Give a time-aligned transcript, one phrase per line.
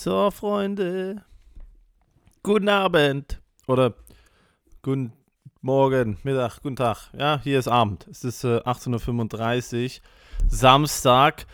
[0.00, 1.24] So, Freunde.
[2.44, 3.42] Guten Abend.
[3.66, 3.94] Oder
[4.80, 5.12] guten
[5.60, 7.10] Morgen, Mittag, guten Tag.
[7.18, 8.06] Ja, hier ist Abend.
[8.08, 10.02] Es ist äh, 18.35 Uhr,
[10.46, 11.48] Samstag.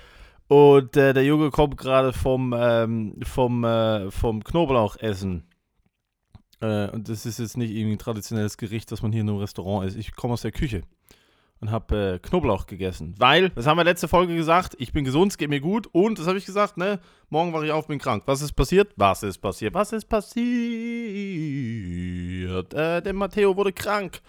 [0.47, 5.45] Und äh, der Junge kommt gerade vom, ähm, vom, äh, vom Knoblauchessen.
[6.61, 9.39] Äh, und das ist jetzt nicht irgendwie ein traditionelles Gericht, das man hier in einem
[9.39, 9.97] Restaurant isst.
[9.97, 10.83] Ich komme aus der Küche
[11.61, 13.15] und habe äh, Knoblauch gegessen.
[13.19, 16.19] Weil, das haben wir letzte Folge gesagt, ich bin gesund, es geht mir gut und,
[16.19, 17.01] das habe ich gesagt, ne,
[17.31, 18.25] morgen wache ich auf, bin krank.
[18.27, 18.93] Was ist passiert?
[18.97, 19.75] Was ist passiert?
[19.75, 20.45] Was ist passiert?
[22.75, 24.21] Äh, der Matteo wurde krank.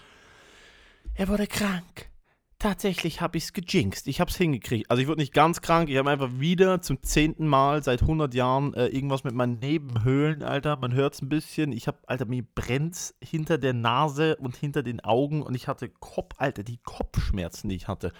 [1.15, 2.09] Er wurde krank.
[2.57, 4.07] Tatsächlich habe ich es gejinxt.
[4.07, 4.89] Ich habe es hingekriegt.
[4.89, 5.89] Also ich wurde nicht ganz krank.
[5.89, 10.41] Ich habe einfach wieder zum zehnten Mal seit 100 Jahren äh, irgendwas mit meinen Nebenhöhlen,
[10.41, 10.77] Alter.
[10.77, 11.73] Man hört es ein bisschen.
[11.73, 15.41] Ich habe, Alter, mir brennt hinter der Nase und hinter den Augen.
[15.41, 18.13] Und ich hatte Kopf, Alter, die Kopfschmerzen, die ich hatte.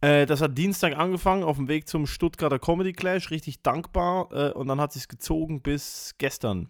[0.00, 3.32] Äh, das hat Dienstag angefangen auf dem Weg zum Stuttgarter Comedy Clash.
[3.32, 4.28] Richtig dankbar.
[4.32, 6.68] Äh, und dann hat es gezogen bis gestern.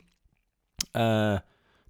[0.95, 1.41] Äh,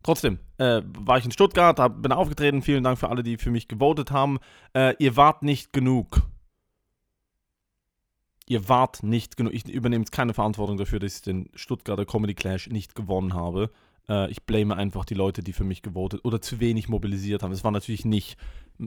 [0.03, 2.63] Trotzdem äh, war ich in Stuttgart, hab, bin aufgetreten.
[2.63, 4.39] Vielen Dank für alle, die für mich gewotet haben.
[4.75, 6.23] Äh, ihr wart nicht genug.
[8.47, 9.53] Ihr wart nicht genug.
[9.55, 13.71] Ich übernehme jetzt keine Verantwortung dafür, dass ich den Stuttgarter Comedy Clash nicht gewonnen habe.
[14.09, 17.53] Äh, ich blame einfach die Leute, die für mich gewotet oder zu wenig mobilisiert haben.
[17.53, 18.39] Es war natürlich nicht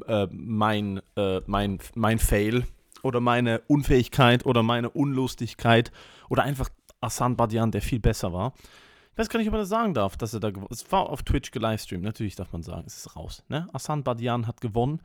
[0.08, 2.66] äh, mein, äh, mein, mein Fail
[3.04, 5.92] oder meine Unfähigkeit oder meine Unlustigkeit
[6.30, 6.70] oder einfach
[7.02, 8.54] Asan Badian, der viel besser war.
[9.14, 11.08] Ich weiß gar nicht, ob man das sagen darf, dass er da gewonnen Es war
[11.10, 12.04] auf Twitch gelivestreamt.
[12.04, 13.44] Natürlich darf man sagen, es ist raus.
[13.48, 13.68] Ne?
[13.72, 15.02] Asan Badian hat gewonnen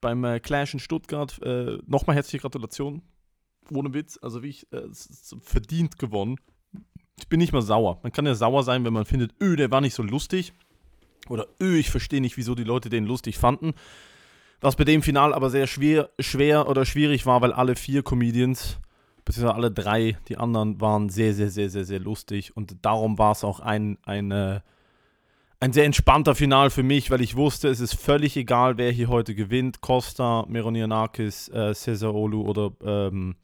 [0.00, 1.40] beim äh, Clash in Stuttgart.
[1.42, 3.02] Äh, Nochmal herzliche Gratulation.
[3.74, 4.20] Ohne Witz.
[4.22, 4.82] Also, wie ich äh,
[5.40, 6.36] verdient gewonnen.
[7.18, 7.98] Ich bin nicht mal sauer.
[8.04, 10.52] Man kann ja sauer sein, wenn man findet, öh, der war nicht so lustig.
[11.28, 13.74] Oder öh, ich verstehe nicht, wieso die Leute den lustig fanden.
[14.60, 18.78] Was bei dem Final aber sehr schwer, schwer oder schwierig war, weil alle vier Comedians
[19.30, 22.56] beziehungsweise alle drei, die anderen waren sehr, sehr, sehr, sehr, sehr lustig.
[22.56, 24.64] Und darum war es auch ein, eine,
[25.60, 29.08] ein sehr entspannter Final für mich, weil ich wusste, es ist völlig egal, wer hier
[29.08, 29.82] heute gewinnt.
[29.82, 33.36] Costa, Meronianakis, äh, Cesar Olu oder ähm,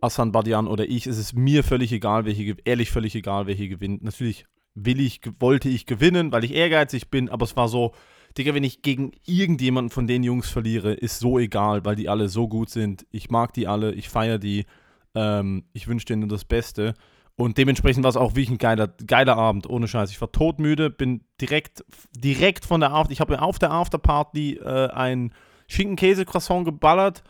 [0.00, 1.08] Asan Badian oder ich.
[1.08, 4.04] Es ist mir völlig egal, wer hier, ehrlich völlig egal, wer hier gewinnt.
[4.04, 7.92] Natürlich will ich, wollte ich gewinnen, weil ich ehrgeizig bin, aber es war so,
[8.38, 12.28] Digga, wenn ich gegen irgendjemanden von den Jungs verliere, ist so egal, weil die alle
[12.28, 13.04] so gut sind.
[13.10, 14.66] Ich mag die alle, ich feiere die.
[15.14, 16.94] Ähm, ich wünsche dir nur das Beste.
[17.36, 20.10] Und dementsprechend war es auch wirklich ein geiler, geiler Abend, ohne Scheiß.
[20.10, 21.84] Ich war todmüde, bin direkt,
[22.14, 25.32] direkt von der After, ich habe auf der Afterparty äh, ein
[25.68, 27.22] Schinken-Käse-Croissant geballert,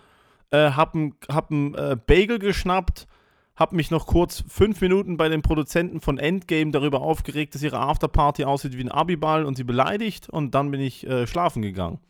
[0.51, 3.07] äh, hab einen hab äh, Bagel geschnappt,
[3.55, 7.79] hab mich noch kurz fünf Minuten bei den Produzenten von Endgame darüber aufgeregt, dass ihre
[7.79, 12.01] Afterparty aussieht wie ein Abiball und sie beleidigt und dann bin ich äh, schlafen gegangen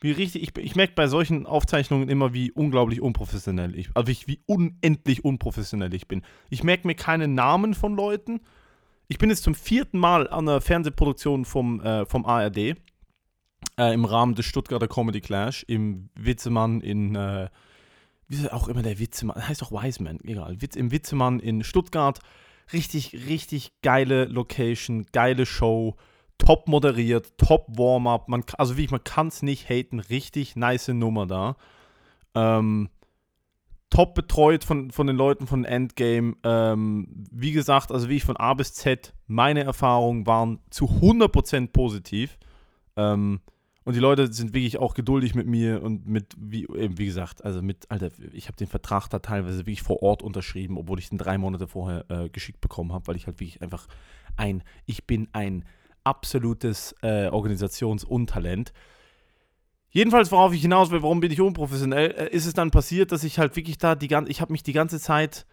[0.00, 4.18] wie richtig, ich, ich merke bei solchen Aufzeichnungen immer, wie unglaublich unprofessionell ich, also wie,
[4.26, 6.22] wie unendlich unprofessionell ich bin.
[6.50, 8.40] Ich merke mir keine Namen von Leuten.
[9.08, 12.74] Ich bin jetzt zum vierten Mal an einer Fernsehproduktion vom, äh, vom ARD äh,
[13.78, 17.48] im Rahmen des Stuttgarter Comedy Clash im Witzemann in, äh,
[18.28, 22.20] wie ist auch immer der Witzemann, heißt auch Wiseman, egal, Witz, im Witzemann in Stuttgart.
[22.72, 25.96] Richtig, richtig geile Location, geile Show
[26.38, 28.28] top moderiert, top Warm-up.
[28.56, 30.00] also wie ich, man kann es nicht haten.
[30.00, 31.56] Richtig nice Nummer da.
[32.34, 32.88] Ähm,
[33.90, 36.36] top betreut von, von den Leuten von Endgame.
[36.44, 41.68] Ähm, wie gesagt, also wie ich von A bis Z, meine Erfahrungen waren zu 100%
[41.72, 42.38] positiv.
[42.96, 43.40] Ähm,
[43.84, 47.42] und die Leute sind wirklich auch geduldig mit mir und mit, wie, eben wie gesagt,
[47.42, 51.08] also mit, Alter, ich habe den Vertrag da teilweise wirklich vor Ort unterschrieben, obwohl ich
[51.08, 53.88] den drei Monate vorher äh, geschickt bekommen habe, weil ich halt wirklich einfach
[54.36, 55.64] ein, ich bin ein
[56.08, 58.72] absolutes äh, Organisationsuntalent.
[59.90, 63.24] Jedenfalls, worauf ich hinaus will, warum bin ich unprofessionell, äh, ist es dann passiert, dass
[63.24, 65.46] ich halt wirklich da die ganze, ich habe mich die ganze Zeit,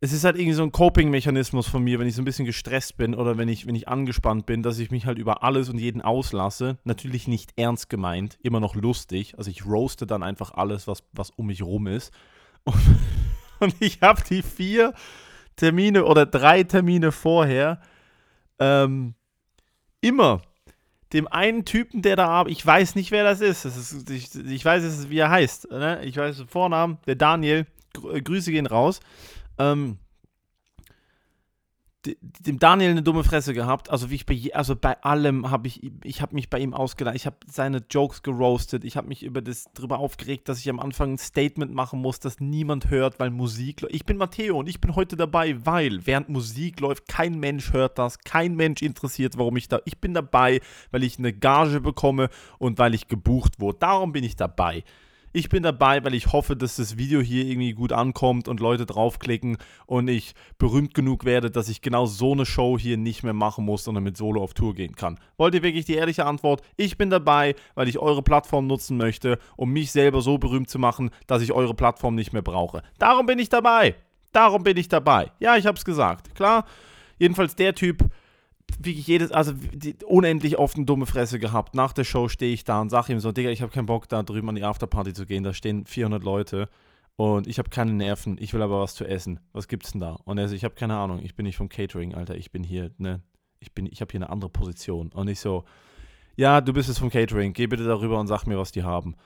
[0.00, 2.96] es ist halt irgendwie so ein Coping-Mechanismus von mir, wenn ich so ein bisschen gestresst
[2.96, 5.78] bin oder wenn ich, wenn ich angespannt bin, dass ich mich halt über alles und
[5.78, 6.78] jeden auslasse.
[6.84, 9.36] Natürlich nicht ernst gemeint, immer noch lustig.
[9.38, 12.12] Also ich roaste dann einfach alles, was, was um mich rum ist.
[12.64, 12.76] Und,
[13.58, 14.92] und ich habe die vier
[15.56, 17.80] Termine oder drei Termine vorher
[18.60, 19.14] ähm,
[20.00, 20.42] immer
[21.12, 23.64] dem einen Typen, der da, ich weiß nicht, wer das ist.
[23.64, 25.70] Das ist ich, ich, weiß es, wie er heißt.
[25.70, 26.04] Ne?
[26.04, 27.66] Ich weiß den Vornamen, der Daniel.
[27.94, 29.00] Grüße gehen raus.
[29.58, 29.98] Ähm,
[32.06, 33.90] dem Daniel eine dumme Fresse gehabt.
[33.90, 37.16] Also wie ich bei, also bei allem habe ich, ich habe mich bei ihm ausgelacht.
[37.16, 38.84] Ich habe seine Jokes geroastet.
[38.84, 42.20] Ich habe mich über das drüber aufgeregt, dass ich am Anfang ein Statement machen muss,
[42.20, 43.84] das niemand hört, weil Musik.
[43.88, 47.98] Ich bin Matteo und ich bin heute dabei, weil während Musik läuft, kein Mensch hört
[47.98, 49.80] das, kein Mensch interessiert, warum ich da.
[49.84, 50.60] Ich bin dabei,
[50.90, 53.78] weil ich eine Gage bekomme und weil ich gebucht wurde.
[53.80, 54.84] Darum bin ich dabei.
[55.32, 58.86] Ich bin dabei, weil ich hoffe, dass das Video hier irgendwie gut ankommt und Leute
[58.86, 63.34] draufklicken und ich berühmt genug werde, dass ich genau so eine Show hier nicht mehr
[63.34, 65.18] machen muss, sondern mit Solo auf Tour gehen kann.
[65.36, 66.62] Wollt ihr wirklich die ehrliche Antwort?
[66.76, 70.78] Ich bin dabei, weil ich eure Plattform nutzen möchte, um mich selber so berühmt zu
[70.78, 72.82] machen, dass ich eure Plattform nicht mehr brauche.
[72.98, 73.96] Darum bin ich dabei.
[74.32, 75.30] Darum bin ich dabei.
[75.40, 76.34] Ja, ich hab's gesagt.
[76.34, 76.64] Klar.
[77.18, 78.04] Jedenfalls der Typ,
[78.78, 79.52] wirklich jedes, also
[80.06, 81.74] unendlich oft eine dumme Fresse gehabt.
[81.74, 84.08] Nach der Show stehe ich da und sage ihm so, Digga, ich habe keinen Bock
[84.08, 85.42] da drüben an die Afterparty zu gehen.
[85.42, 86.68] Da stehen 400 Leute
[87.16, 88.36] und ich habe keine Nerven.
[88.38, 89.40] Ich will aber was zu essen.
[89.52, 90.18] Was gibt's denn da?
[90.24, 91.20] Und er so, ich habe keine Ahnung.
[91.22, 92.36] Ich bin nicht vom Catering, Alter.
[92.36, 93.22] Ich bin hier, ne?
[93.60, 95.10] Ich bin, ich habe hier eine andere Position.
[95.12, 95.64] Und ich so,
[96.36, 97.52] ja, du bist jetzt vom Catering.
[97.54, 99.16] Geh bitte darüber und sag mir, was die haben.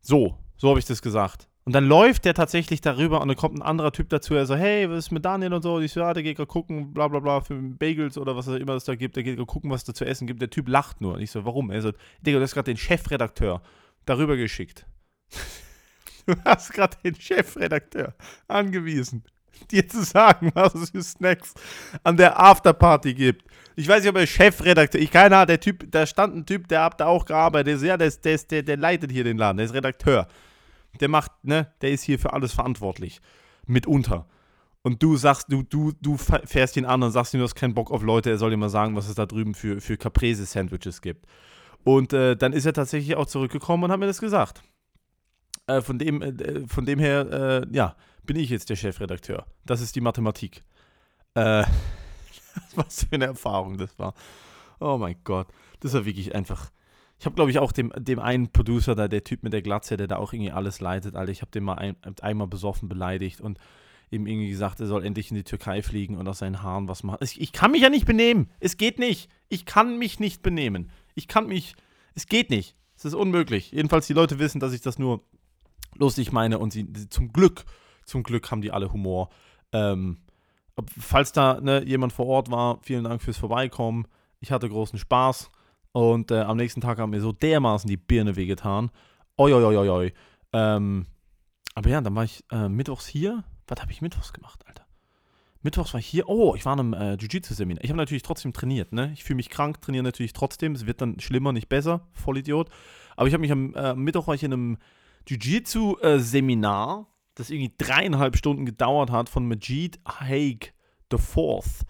[0.00, 1.47] So, so habe ich das gesagt.
[1.68, 4.56] Und dann läuft der tatsächlich darüber und dann kommt ein anderer Typ dazu, er so,
[4.56, 5.74] hey, was ist mit Daniel und so?
[5.74, 8.46] Und ich so, ja, der geht gerade gucken, bla bla bla, für Bagels oder was
[8.46, 10.40] immer es da gibt, der geht gerade gucken, was es da zu essen gibt.
[10.40, 11.12] Der Typ lacht nur.
[11.12, 11.70] Und ich so, warum?
[11.70, 11.92] Er so,
[12.22, 13.60] Digga, du hast gerade den Chefredakteur
[14.06, 14.86] darüber geschickt.
[16.26, 18.14] du hast gerade den Chefredakteur
[18.46, 19.24] angewiesen,
[19.70, 21.52] dir zu sagen, was es für Snacks
[22.02, 23.44] an der Afterparty gibt.
[23.76, 26.66] Ich weiß nicht, ob er Chefredakteur, ich keine Ahnung, der Typ, da stand ein Typ,
[26.68, 29.36] der hat da auch gearbeitet, der ist, ja, der, der, der, der leitet hier den
[29.36, 30.28] Laden, der ist Redakteur
[31.00, 33.20] der macht, ne, der ist hier für alles verantwortlich.
[33.66, 34.26] Mitunter.
[34.82, 37.74] Und du sagst, du, du, du fährst ihn an und sagst ihm, du hast keinen
[37.74, 41.02] Bock auf Leute, er soll dir mal sagen, was es da drüben für, für Caprese-Sandwiches
[41.02, 41.26] gibt.
[41.84, 44.62] Und äh, dann ist er tatsächlich auch zurückgekommen und hat mir das gesagt.
[45.66, 49.46] Äh, von, dem, äh, von dem her, äh, ja, bin ich jetzt der Chefredakteur.
[49.66, 50.62] Das ist die Mathematik.
[51.34, 51.64] Äh,
[52.74, 54.14] was für eine Erfahrung das war.
[54.80, 55.48] Oh mein Gott.
[55.80, 56.70] Das war wirklich einfach
[57.18, 59.96] ich habe, glaube ich, auch dem, dem einen Producer da, der Typ mit der Glatze,
[59.96, 63.40] der da auch irgendwie alles leitet, Alter, ich habe den mal ein, einmal besoffen beleidigt
[63.40, 63.58] und
[64.10, 67.02] ihm irgendwie gesagt, er soll endlich in die Türkei fliegen und aus seinen Haaren was
[67.02, 67.18] machen.
[67.22, 68.50] Ich, ich kann mich ja nicht benehmen.
[68.60, 69.28] Es geht nicht.
[69.48, 70.90] Ich kann mich nicht benehmen.
[71.14, 71.74] Ich kann mich.
[72.14, 72.76] Es geht nicht.
[72.96, 73.72] Es ist unmöglich.
[73.72, 75.22] Jedenfalls die Leute wissen, dass ich das nur
[75.96, 77.64] lustig meine und sie zum Glück,
[78.04, 79.28] zum Glück haben die alle Humor.
[79.72, 80.18] Ähm,
[80.98, 84.06] falls da ne, jemand vor Ort war, vielen Dank fürs Vorbeikommen.
[84.40, 85.50] Ich hatte großen Spaß.
[85.92, 88.90] Und äh, am nächsten Tag haben mir so dermaßen die Birne wehgetan.
[89.36, 90.12] Oi, oi, oi, oi.
[90.52, 91.06] Ähm,
[91.74, 93.44] aber ja, dann war ich äh, mittwochs hier.
[93.66, 94.86] Was habe ich mittwochs gemacht, Alter?
[95.62, 96.28] Mittwochs war ich hier.
[96.28, 97.82] Oh, ich war in einem äh, Jiu-Jitsu-Seminar.
[97.82, 99.10] Ich habe natürlich trotzdem trainiert, ne?
[99.12, 100.74] Ich fühle mich krank, trainiere natürlich trotzdem.
[100.74, 102.08] Es wird dann schlimmer, nicht besser.
[102.12, 102.68] Vollidiot.
[103.16, 104.78] Aber ich habe mich am äh, Mittwoch war ich in einem
[105.28, 110.74] Jiu-Jitsu-Seminar, das irgendwie dreieinhalb Stunden gedauert hat, von Majid Haig
[111.12, 111.84] IV,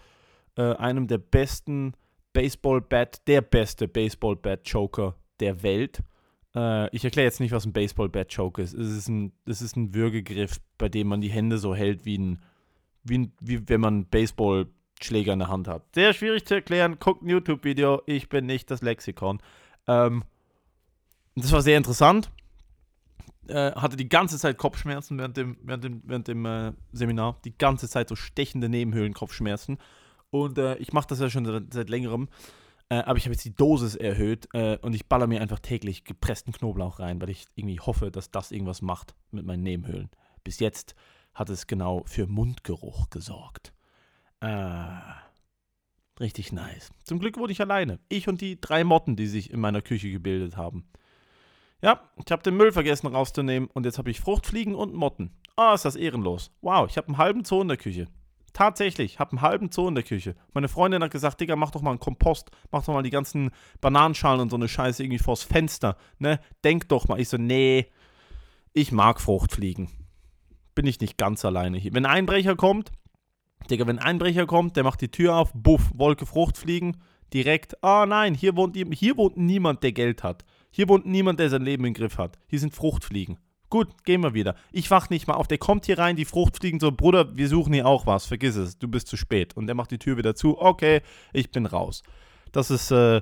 [0.57, 1.93] äh, einem der besten
[2.39, 6.05] Baseball-Bat, der beste Baseball-Bat-Joker der Welt.
[6.55, 8.75] Äh, ich erkläre jetzt nicht, was ein Baseball-Bat-Joker ist.
[8.75, 12.17] Es ist ein, es ist ein Würgegriff, bei dem man die Hände so hält, wie,
[12.17, 12.41] ein,
[13.03, 15.83] wie, ein, wie wenn man einen Baseballschläger in der Hand hat.
[15.97, 17.01] Sehr schwierig zu erklären.
[17.01, 18.03] Guckt ein YouTube-Video.
[18.07, 19.41] Ich bin nicht das Lexikon.
[19.89, 20.23] Ähm,
[21.35, 22.31] das war sehr interessant.
[23.49, 27.41] Äh, hatte die ganze Zeit Kopfschmerzen während dem, während dem, während dem äh, Seminar.
[27.45, 29.79] Die ganze Zeit so stechende Nebenhöhlenkopfschmerzen.
[30.31, 32.29] Und äh, ich mache das ja schon seit, seit längerem.
[32.91, 36.05] Äh, aber ich habe jetzt die Dosis erhöht äh, und ich baller mir einfach täglich
[36.05, 40.11] gepressten Knoblauch rein, weil ich irgendwie hoffe, dass das irgendwas macht mit meinen Nebenhöhlen.
[40.43, 40.95] Bis jetzt
[41.35, 43.73] hat es genau für Mundgeruch gesorgt.
[44.41, 44.87] Äh,
[46.19, 46.91] richtig nice.
[47.05, 47.99] Zum Glück wurde ich alleine.
[48.09, 50.89] Ich und die drei Motten, die sich in meiner Küche gebildet haben.
[51.83, 55.31] Ja, ich habe den Müll vergessen rauszunehmen und jetzt habe ich Fruchtfliegen und Motten.
[55.57, 56.51] Ah, oh, ist das ehrenlos.
[56.61, 58.09] Wow, ich habe einen halben Zoo in der Küche.
[58.53, 60.35] Tatsächlich, habe einen halben Zoo in der Küche.
[60.53, 63.51] Meine Freundin hat gesagt, Digga, mach doch mal einen Kompost, mach doch mal die ganzen
[63.81, 66.41] Bananenschalen und so eine Scheiße irgendwie vors Fenster, ne?
[66.65, 67.21] Denk doch mal.
[67.21, 67.87] Ich so, nee,
[68.73, 69.89] ich mag Fruchtfliegen.
[70.75, 71.93] Bin ich nicht ganz alleine hier.
[71.93, 72.91] Wenn ein Einbrecher kommt,
[73.71, 76.97] Digga, wenn ein Einbrecher kommt, der macht die Tür auf, buff, Wolke Fruchtfliegen,
[77.35, 80.45] direkt, ah oh nein, hier wohnt, hier wohnt niemand, der Geld hat.
[80.71, 82.39] Hier wohnt niemand, der sein Leben im Griff hat.
[82.47, 83.39] Hier sind Fruchtfliegen.
[83.71, 84.55] Gut, gehen wir wieder.
[84.73, 85.47] Ich wach nicht mal auf.
[85.47, 88.27] Der kommt hier rein, die Frucht fliegen so, Bruder, wir suchen hier auch was.
[88.27, 89.57] Vergiss es, du bist zu spät.
[89.57, 90.59] Und der macht die Tür wieder zu.
[90.59, 92.03] Okay, ich bin raus.
[92.53, 93.21] Das ist, äh,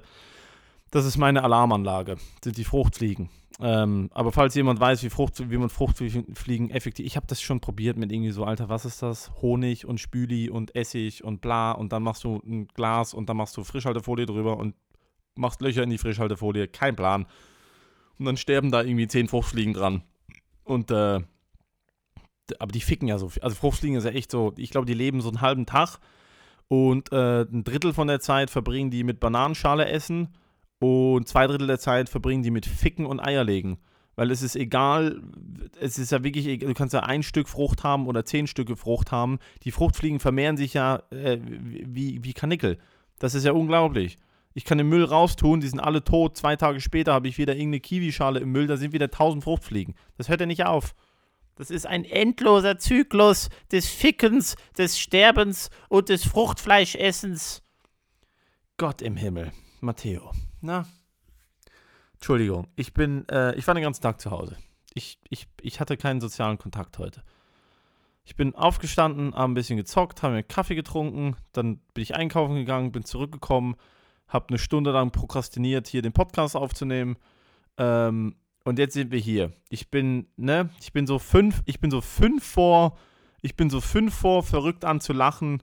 [0.91, 3.29] das ist meine Alarmanlage, sind die Fruchtfliegen.
[3.59, 7.07] Ähm, aber falls jemand weiß, wie, Frucht, wie man Fruchtfliegen effektiv.
[7.07, 9.33] Ich habe das schon probiert mit irgendwie so, Alter, was ist das?
[9.41, 11.73] Honig und Spüli und Essig und bla.
[11.73, 14.75] Und dann machst du ein Glas und dann machst du Frischhaltefolie drüber und
[15.35, 16.69] machst Löcher in die Frischhaltefolie.
[16.69, 17.27] Kein Plan.
[18.19, 20.03] Und dann sterben da irgendwie zehn Fruchtfliegen dran.
[20.67, 21.21] Und, äh,
[22.59, 23.43] aber die ficken ja so viel.
[23.43, 25.99] Also Fruchtfliegen ist ja echt so, ich glaube, die leben so einen halben Tag
[26.67, 30.35] und äh, ein Drittel von der Zeit verbringen die mit Bananenschale essen
[30.81, 33.79] und zwei Drittel der Zeit verbringen die mit Ficken und Eierlegen.
[34.17, 35.23] Weil es ist egal,
[35.79, 39.13] es ist ja wirklich, du kannst ja ein Stück Frucht haben oder zehn Stücke Frucht
[39.13, 39.39] haben.
[39.63, 42.79] Die Fruchtfliegen vermehren sich ja äh, wie, wie Kanickel.
[43.21, 44.19] Das ist ja unglaublich.
[44.57, 46.35] Ich kann den Müll raustun, die sind alle tot.
[46.35, 49.95] Zwei Tage später habe ich wieder irgendeine Kiwischale im Müll, da sind wieder tausend Fruchtfliegen.
[50.17, 50.95] Das hört ja nicht auf.
[51.57, 57.63] Das ist ein endloser Zyklus des Fickens, des Sterbens und des Fruchtfleischessens.
[58.79, 59.53] Gott im Himmel.
[59.83, 60.33] Matteo.
[60.63, 60.87] Na?
[62.15, 64.57] Entschuldigung, ich bin, äh, ich war den ganzen Tag zu Hause.
[64.95, 67.23] Ich, ich, ich hatte keinen sozialen Kontakt heute.
[68.25, 72.55] Ich bin aufgestanden, habe ein bisschen gezockt, habe mir Kaffee getrunken, dann bin ich einkaufen
[72.55, 73.77] gegangen, bin zurückgekommen,
[74.29, 77.17] habe eine Stunde lang prokrastiniert, hier den Podcast aufzunehmen.
[77.79, 79.53] Ähm, und jetzt sind wir hier.
[79.69, 82.99] Ich bin, ne, ich bin so fünf, ich bin so fünf vor,
[83.41, 85.63] ich bin so fünf vor, verrückt an zu lachen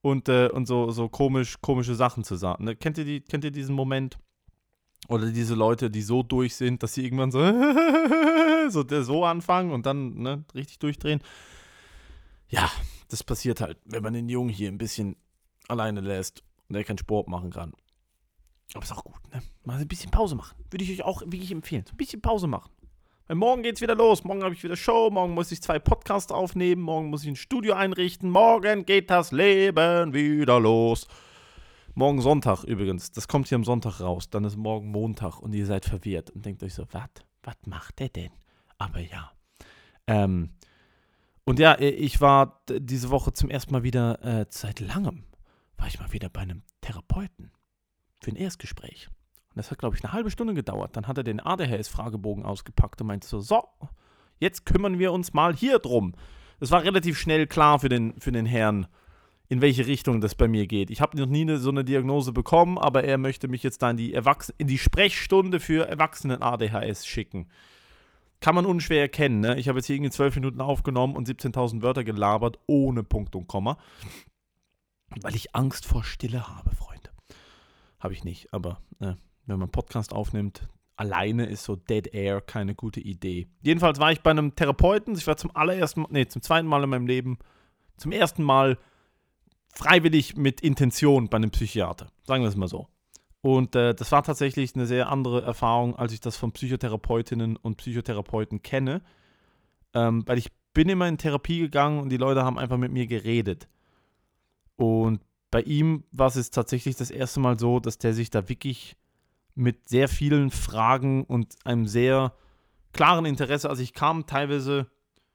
[0.00, 2.64] und, äh, und so, so komisch, komische Sachen zu sagen.
[2.64, 2.74] Ne?
[2.74, 4.18] Kennt, ihr die, kennt ihr diesen Moment?
[5.08, 7.40] Oder diese Leute, die so durch sind, dass sie irgendwann so,
[8.68, 11.20] so, so anfangen und dann ne, richtig durchdrehen.
[12.48, 12.70] Ja,
[13.08, 15.16] das passiert halt, wenn man den Jungen hier ein bisschen
[15.68, 17.72] alleine lässt und er keinen Sport machen kann.
[18.74, 19.42] Aber ist auch gut, ne?
[19.64, 20.56] Mal ein bisschen Pause machen.
[20.70, 21.84] Würde ich euch auch wirklich empfehlen.
[21.86, 22.70] So ein bisschen Pause machen.
[23.26, 24.24] Weil morgen geht's wieder los.
[24.24, 25.10] Morgen habe ich wieder Show.
[25.10, 26.82] Morgen muss ich zwei Podcasts aufnehmen.
[26.82, 28.30] Morgen muss ich ein Studio einrichten.
[28.30, 31.06] Morgen geht das Leben wieder los.
[31.94, 33.10] Morgen Sonntag übrigens.
[33.12, 34.30] Das kommt hier am Sonntag raus.
[34.30, 37.10] Dann ist morgen Montag und ihr seid verwirrt und denkt euch so, was?
[37.42, 38.30] Was macht der denn?
[38.78, 39.32] Aber ja.
[40.06, 40.50] Ähm,
[41.44, 45.24] und ja, ich war diese Woche zum ersten Mal wieder, äh, seit langem,
[45.76, 47.50] war ich mal wieder bei einem Therapeuten
[48.20, 49.08] für ein Erstgespräch.
[49.50, 50.96] Und das hat, glaube ich, eine halbe Stunde gedauert.
[50.96, 53.64] Dann hat er den ADHS-Fragebogen ausgepackt und meinte so, so,
[54.38, 56.14] jetzt kümmern wir uns mal hier drum.
[56.60, 58.86] Es war relativ schnell klar für den, für den Herrn,
[59.48, 60.90] in welche Richtung das bei mir geht.
[60.90, 63.90] Ich habe noch nie eine, so eine Diagnose bekommen, aber er möchte mich jetzt da
[63.90, 67.48] in die, Erwachs in die Sprechstunde für Erwachsenen-ADHS schicken.
[68.40, 69.40] Kann man unschwer erkennen.
[69.40, 69.58] Ne?
[69.58, 73.48] Ich habe jetzt hier irgendwie zwölf Minuten aufgenommen und 17.000 Wörter gelabert, ohne Punkt und
[73.48, 73.76] Komma.
[75.20, 76.89] Weil ich Angst vor Stille habe, Freunde.
[78.00, 79.14] Habe ich nicht, aber äh,
[79.46, 83.48] wenn man Podcast aufnimmt, alleine ist so Dead Air keine gute Idee.
[83.62, 85.14] Jedenfalls war ich bei einem Therapeuten.
[85.14, 87.38] Ich war zum allerersten, nee, zum zweiten Mal in meinem Leben,
[87.96, 88.78] zum ersten Mal
[89.72, 92.10] freiwillig mit Intention bei einem Psychiater.
[92.24, 92.88] Sagen wir es mal so.
[93.42, 97.76] Und äh, das war tatsächlich eine sehr andere Erfahrung, als ich das von Psychotherapeutinnen und
[97.76, 99.02] Psychotherapeuten kenne.
[99.94, 103.06] Ähm, weil ich bin immer in Therapie gegangen und die Leute haben einfach mit mir
[103.06, 103.68] geredet.
[104.76, 108.96] Und bei ihm war es tatsächlich das erste Mal so, dass der sich da wirklich
[109.54, 112.32] mit sehr vielen Fragen und einem sehr
[112.92, 114.86] klaren Interesse, also ich kam teilweise,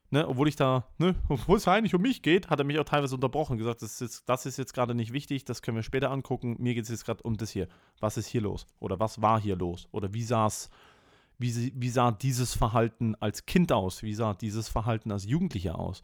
[0.09, 2.85] ne, obwohl ich da, ne, obwohl es eigentlich um mich geht, hat er mich auch
[2.85, 6.11] teilweise unterbrochen gesagt, das ist jetzt, das jetzt gerade nicht wichtig, das können wir später
[6.11, 7.67] angucken, mir geht es jetzt gerade um das hier.
[7.99, 8.65] Was ist hier los?
[8.79, 9.87] Oder was war hier los?
[9.91, 10.69] Oder wie sah es,
[11.37, 14.03] wie, wie sah dieses Verhalten als Kind aus?
[14.03, 16.01] Wie sah dieses Verhalten als Jugendlicher aus?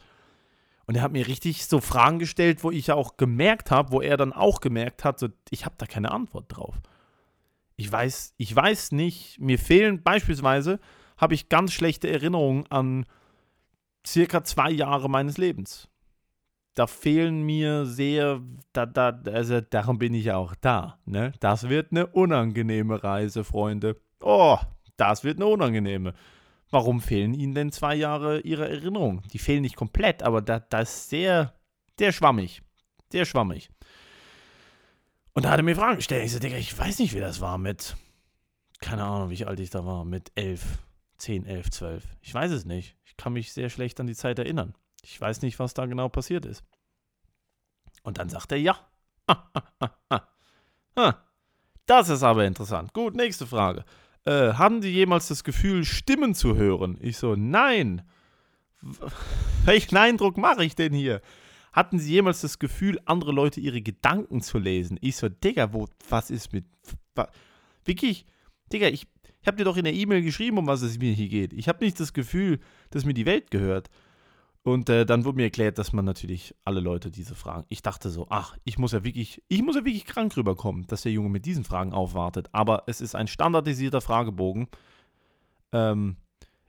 [0.92, 4.02] Und er hat mir richtig so Fragen gestellt, wo ich ja auch gemerkt habe, wo
[4.02, 6.82] er dann auch gemerkt hat, so, ich habe da keine Antwort drauf.
[7.78, 10.82] Ich weiß, ich weiß nicht, mir fehlen beispielsweise,
[11.16, 13.06] habe ich ganz schlechte Erinnerungen an
[14.06, 15.88] circa zwei Jahre meines Lebens.
[16.74, 18.42] Da fehlen mir sehr,
[18.74, 21.00] da, da, also darum bin ich auch da.
[21.06, 21.32] Ne?
[21.40, 23.96] Das wird eine unangenehme Reise, Freunde.
[24.20, 24.58] Oh,
[24.98, 26.16] das wird eine unangenehme.
[26.72, 29.22] Warum fehlen Ihnen denn zwei Jahre Ihrer Erinnerung?
[29.34, 31.54] Die fehlen nicht komplett, aber das da ist sehr,
[32.00, 32.62] sehr schwammig.
[33.12, 33.70] Sehr schwammig.
[35.34, 36.26] Und da hat er mir Fragen gestellt.
[36.26, 37.98] Ich so, Digga, ich weiß nicht, wie das war mit,
[38.80, 40.80] keine Ahnung, wie alt ich da war, mit elf,
[41.18, 42.06] zehn, elf, zwölf.
[42.22, 42.96] Ich weiß es nicht.
[43.04, 44.74] Ich kann mich sehr schlecht an die Zeit erinnern.
[45.04, 46.64] Ich weiß nicht, was da genau passiert ist.
[48.04, 48.80] Und dann sagt er ja.
[51.86, 52.94] Das ist aber interessant.
[52.94, 53.84] Gut, nächste Frage
[54.26, 56.98] äh, haben Sie jemals das Gefühl, Stimmen zu hören?
[57.02, 58.04] Ich so, nein.
[59.66, 61.22] Welchen Eindruck mache ich denn hier?
[61.74, 64.98] Hatten Sie jemals das Gefühl, andere Leute ihre Gedanken zu lesen?
[65.02, 66.66] Ich so, Digga, wo, was ist mit.
[67.16, 67.30] Was,
[67.86, 68.26] wirklich,
[68.74, 69.08] Digga, ich,
[69.42, 71.54] ich habe dir doch in der E-Mail geschrieben, um was es mir hier geht.
[71.54, 72.60] Ich habe nicht das Gefühl,
[72.90, 73.90] dass mir die Welt gehört.
[74.64, 77.66] Und äh, dann wurde mir erklärt, dass man natürlich alle Leute diese Fragen.
[77.70, 81.02] Ich dachte so, ach, ich muss ja wirklich, ich muss ja wirklich krank rüberkommen, dass
[81.02, 82.50] der Junge mit diesen Fragen aufwartet.
[82.52, 84.68] Aber es ist ein standardisierter Fragebogen.
[85.72, 86.18] Ähm,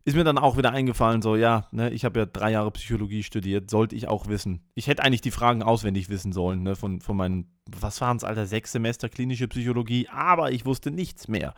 [0.05, 3.23] ist mir dann auch wieder eingefallen, so, ja, ne, ich habe ja drei Jahre Psychologie
[3.23, 4.63] studiert, sollte ich auch wissen.
[4.75, 8.25] Ich hätte eigentlich die Fragen auswendig wissen sollen, ne, von, von meinen, was waren es,
[8.25, 11.55] Alter, sechs Semester klinische Psychologie, aber ich wusste nichts mehr.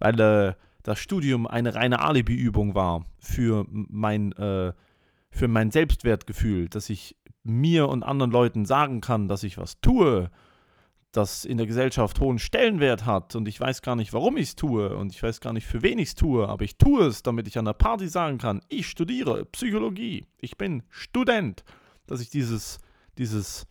[0.00, 4.72] Weil äh, das Studium eine reine Alibi-Übung war für mein, äh,
[5.30, 10.30] für mein Selbstwertgefühl, dass ich mir und anderen Leuten sagen kann, dass ich was tue,
[11.12, 13.34] das in der Gesellschaft hohen Stellenwert hat.
[13.34, 14.96] Und ich weiß gar nicht, warum ich es tue.
[14.96, 17.48] Und ich weiß gar nicht, für wen ich es tue, aber ich tue es, damit
[17.48, 21.64] ich an der Party sagen kann, ich studiere Psychologie, ich bin Student,
[22.06, 22.78] dass ich dieses,
[23.18, 23.66] dieses,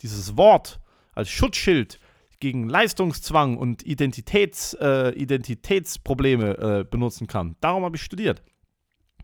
[0.00, 0.80] dieses Wort
[1.12, 1.98] als Schutzschild
[2.40, 7.56] gegen Leistungszwang und Identitäts, äh, Identitätsprobleme äh, benutzen kann.
[7.60, 8.42] Darum habe ich studiert.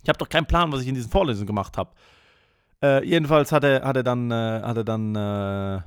[0.05, 1.91] Ich habe doch keinen Plan, was ich in diesen Vorlesungen gemacht habe.
[2.83, 5.81] Äh, jedenfalls hat er, hat er dann, äh, hat er dann äh,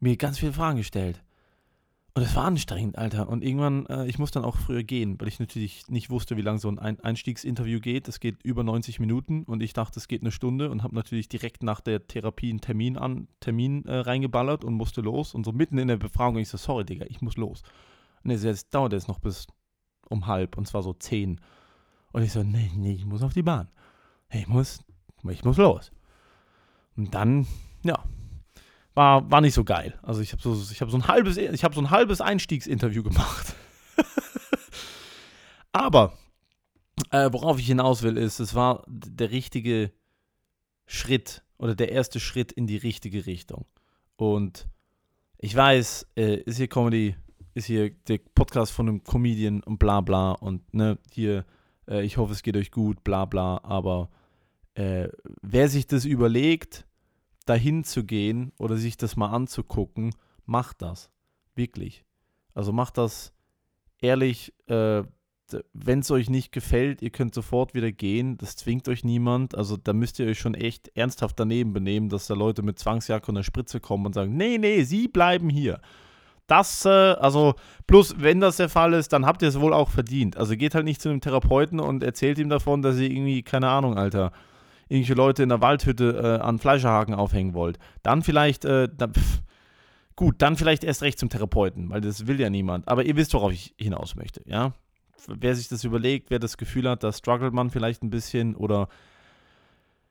[0.00, 1.22] mir ganz viele Fragen gestellt.
[2.14, 3.30] Und es war anstrengend, Alter.
[3.30, 6.42] Und irgendwann, äh, ich muss dann auch früher gehen, weil ich natürlich nicht wusste, wie
[6.42, 8.06] lange so ein Einstiegsinterview geht.
[8.06, 11.30] Es geht über 90 Minuten und ich dachte, es geht eine Stunde und habe natürlich
[11.30, 15.34] direkt nach der Therapie einen Termin, an, Termin äh, reingeballert und musste los.
[15.34, 17.62] Und so mitten in der Befragung, ich so, sorry, Digga, ich muss los.
[18.22, 19.46] Und jetzt dauert es noch bis
[20.10, 21.40] um halb und zwar so zehn.
[22.12, 23.68] Und ich so, nee, nee, ich muss auf die Bahn.
[24.30, 24.84] Ich muss,
[25.28, 25.90] ich muss los.
[26.96, 27.46] Und dann,
[27.82, 28.04] ja,
[28.94, 29.98] war, war nicht so geil.
[30.02, 33.54] Also ich habe so, hab so ein halbes, ich habe so ein halbes Einstiegsinterview gemacht.
[35.72, 36.12] Aber
[37.10, 39.92] äh, worauf ich hinaus will, ist, es war der richtige
[40.86, 43.64] Schritt oder der erste Schritt in die richtige Richtung.
[44.16, 44.68] Und
[45.38, 47.16] ich weiß, äh, ist hier Comedy,
[47.54, 51.44] ist hier der Podcast von einem Comedian und bla bla und ne, hier,
[51.88, 54.10] äh, ich hoffe, es geht euch gut, bla bla, aber
[54.74, 55.08] äh,
[55.42, 56.86] wer sich das überlegt,
[57.46, 60.14] dahin zu gehen oder sich das mal anzugucken,
[60.46, 61.10] macht das.
[61.54, 62.04] Wirklich.
[62.54, 63.32] Also macht das
[64.00, 64.54] ehrlich.
[64.66, 65.02] Äh,
[65.74, 68.38] Wenn es euch nicht gefällt, ihr könnt sofort wieder gehen.
[68.38, 69.54] Das zwingt euch niemand.
[69.54, 73.30] Also da müsst ihr euch schon echt ernsthaft daneben benehmen, dass da Leute mit Zwangsjacke
[73.30, 75.80] und einer Spritze kommen und sagen, nee, nee, sie bleiben hier.
[76.46, 77.54] Das, äh, also,
[77.86, 80.36] plus, wenn das der Fall ist, dann habt ihr es wohl auch verdient.
[80.36, 83.68] Also geht halt nicht zu einem Therapeuten und erzählt ihm davon, dass ihr irgendwie, keine
[83.68, 84.32] Ahnung, Alter,
[84.88, 89.42] irgendwelche Leute in der Waldhütte äh, an Fleischerhaken aufhängen wollt, dann vielleicht, äh, dann, pff,
[90.16, 92.88] gut, dann vielleicht erst recht zum Therapeuten, weil das will ja niemand.
[92.88, 94.74] Aber ihr wisst, worauf ich hinaus möchte, ja?
[95.28, 98.88] Wer sich das überlegt, wer das Gefühl hat, da struggelt man vielleicht ein bisschen oder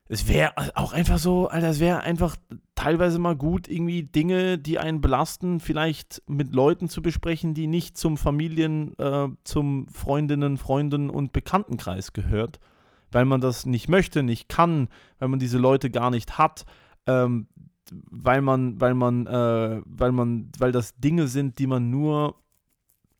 [0.08, 2.36] es wäre auch einfach so, Alter, es wäre einfach
[2.74, 7.96] teilweise mal gut, irgendwie Dinge, die einen belasten, vielleicht mit Leuten zu besprechen, die nicht
[7.96, 12.60] zum Familien, äh, zum Freundinnen, Freunden und Bekanntenkreis gehört
[13.12, 16.64] weil man das nicht möchte, nicht kann, weil man diese Leute gar nicht hat,
[17.06, 17.46] ähm,
[18.10, 22.36] weil man, weil man, äh, weil man, weil das Dinge sind, die man nur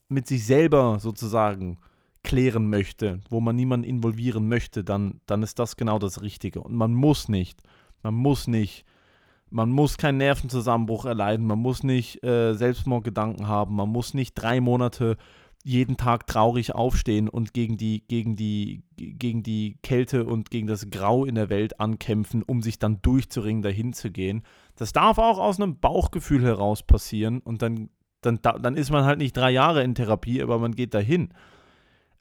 [0.09, 1.79] mit sich selber sozusagen
[2.23, 6.61] klären möchte, wo man niemanden involvieren möchte, dann, dann ist das genau das Richtige.
[6.61, 7.63] Und man muss nicht,
[8.03, 8.85] man muss nicht,
[9.51, 14.61] man muss keinen Nervenzusammenbruch erleiden, man muss nicht äh, Selbstmordgedanken haben, man muss nicht drei
[14.61, 15.17] Monate
[15.65, 20.91] jeden Tag traurig aufstehen und gegen die, gegen die, gegen die Kälte und gegen das
[20.91, 24.43] Grau in der Welt ankämpfen, um sich dann durchzuringen, dahin zu gehen.
[24.77, 27.91] Das darf auch aus einem Bauchgefühl heraus passieren und dann,
[28.23, 31.33] dann, dann ist man halt nicht drei Jahre in Therapie, aber man geht dahin.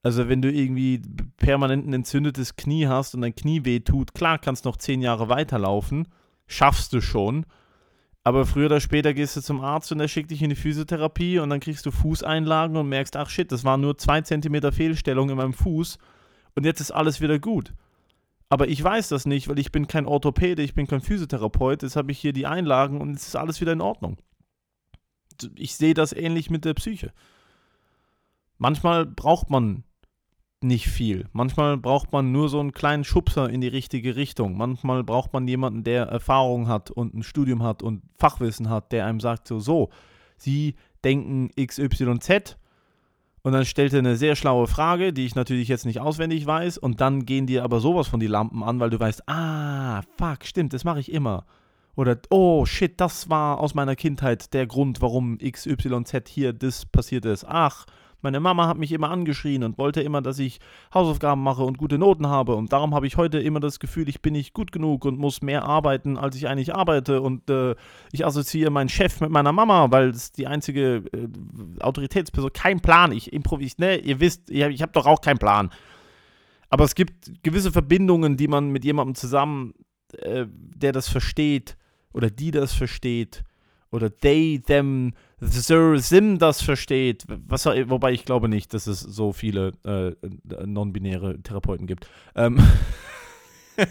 [0.04, 1.02] Also wenn du irgendwie
[1.38, 5.02] permanent ein entzündetes Knie hast und dein Knie weh tut, klar kannst du noch zehn
[5.02, 6.08] Jahre weiterlaufen,
[6.48, 7.46] schaffst du schon,
[8.24, 11.40] aber früher oder später gehst du zum Arzt und er schickt dich in die Physiotherapie
[11.40, 15.30] und dann kriegst du Fußeinlagen und merkst, ach shit, das war nur zwei Zentimeter Fehlstellung
[15.30, 15.98] in meinem Fuß
[16.56, 17.74] und jetzt ist alles wieder gut.
[18.50, 21.96] Aber ich weiß das nicht, weil ich bin kein Orthopäde, ich bin kein Physiotherapeut, jetzt
[21.96, 24.18] habe ich hier die Einlagen und es ist alles wieder in Ordnung.
[25.56, 27.14] Ich sehe das ähnlich mit der Psyche.
[28.58, 29.84] Manchmal braucht man
[30.64, 31.28] nicht viel.
[31.34, 34.58] Manchmal braucht man nur so einen kleinen Schubser in die richtige Richtung.
[34.58, 39.06] Manchmal braucht man jemanden, der Erfahrung hat und ein Studium hat und Fachwissen hat, der
[39.06, 39.90] einem sagt so, so,
[40.38, 42.58] Sie denken XYZ
[43.44, 46.78] und dann stellt er eine sehr schlaue Frage, die ich natürlich jetzt nicht auswendig weiß
[46.78, 50.46] und dann gehen dir aber sowas von die Lampen an, weil du weißt, ah, fuck,
[50.46, 51.46] stimmt, das mache ich immer.
[51.96, 57.26] Oder, oh shit, das war aus meiner Kindheit der Grund, warum XYZ hier das passiert
[57.26, 57.46] ist.
[57.48, 57.86] Ach,
[58.22, 60.60] meine Mama hat mich immer angeschrien und wollte immer, dass ich
[60.94, 62.56] Hausaufgaben mache und gute Noten habe.
[62.56, 65.42] Und darum habe ich heute immer das Gefühl, ich bin nicht gut genug und muss
[65.42, 67.22] mehr arbeiten, als ich eigentlich arbeite.
[67.22, 67.76] Und äh,
[68.12, 71.28] ich assoziiere meinen Chef mit meiner Mama, weil es die einzige äh,
[71.80, 72.54] Autoritätsperson.
[72.54, 73.12] Kein Plan.
[73.12, 73.82] Ich improvisiere.
[73.82, 75.70] Ne, ihr wisst, ich, habe doch auch keinen Plan.
[76.70, 79.74] Aber es gibt gewisse Verbindungen, die man mit jemandem zusammen,
[80.18, 81.78] äh, der das versteht
[82.14, 83.44] oder die das versteht
[83.92, 89.34] oder they, them, Sir Sim das versteht, was, wobei ich glaube nicht, dass es so
[89.34, 90.12] viele äh,
[90.68, 92.08] non-binäre Therapeuten gibt.
[92.36, 92.60] Ähm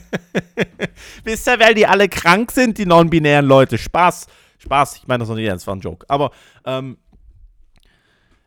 [1.24, 3.78] Wisst ihr, weil die alle krank sind, die non-binären Leute?
[3.78, 6.06] Spaß, Spaß, ich meine das noch nicht ernst, war ein Joke.
[6.08, 6.30] Aber
[6.64, 6.98] ähm,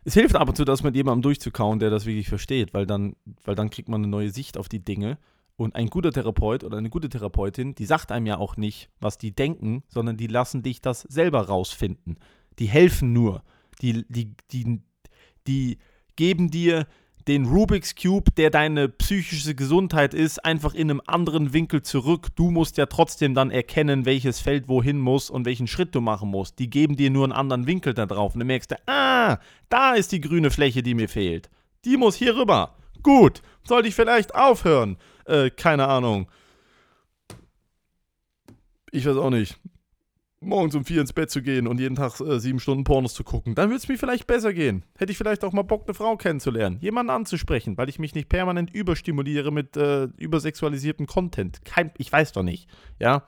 [0.04, 3.16] es hilft ab und zu, das mit jemandem durchzukauen, der das wirklich versteht, weil dann,
[3.44, 5.18] weil dann kriegt man eine neue Sicht auf die Dinge.
[5.56, 9.18] Und ein guter Therapeut oder eine gute Therapeutin, die sagt einem ja auch nicht, was
[9.18, 12.16] die denken, sondern die lassen dich das selber rausfinden
[12.58, 13.42] die helfen nur.
[13.82, 14.80] Die, die, die,
[15.46, 15.78] die
[16.16, 16.86] geben dir
[17.26, 22.28] den Rubik's Cube, der deine psychische Gesundheit ist, einfach in einem anderen Winkel zurück.
[22.36, 26.28] Du musst ja trotzdem dann erkennen, welches Feld wohin muss und welchen Schritt du machen
[26.28, 26.58] musst.
[26.58, 29.38] Die geben dir nur einen anderen Winkel da drauf und dann merkst du, ah,
[29.70, 31.48] da ist die grüne Fläche, die mir fehlt.
[31.86, 32.76] Die muss hier rüber.
[33.02, 34.98] Gut, sollte ich vielleicht aufhören?
[35.24, 36.28] Äh, keine Ahnung.
[38.90, 39.58] Ich weiß auch nicht
[40.46, 43.24] morgens um vier ins Bett zu gehen und jeden Tag äh, sieben Stunden Pornos zu
[43.24, 44.84] gucken, dann würde es mir vielleicht besser gehen.
[44.96, 48.28] Hätte ich vielleicht auch mal Bock, eine Frau kennenzulernen, jemanden anzusprechen, weil ich mich nicht
[48.28, 51.64] permanent überstimuliere mit äh, übersexualisiertem Content.
[51.64, 53.26] Kein, ich weiß doch nicht, ja.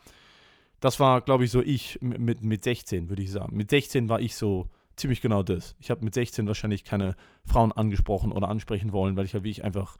[0.80, 3.56] Das war, glaube ich, so ich mit, mit 16, würde ich sagen.
[3.56, 5.74] Mit 16 war ich so ziemlich genau das.
[5.80, 9.50] Ich habe mit 16 wahrscheinlich keine Frauen angesprochen oder ansprechen wollen, weil ich ja wie
[9.50, 9.96] ich einfach